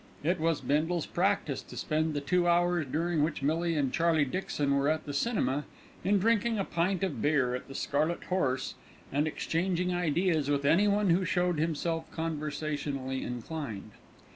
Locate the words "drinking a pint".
6.17-7.03